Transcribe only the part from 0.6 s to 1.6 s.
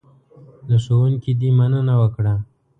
له ښوونکي دې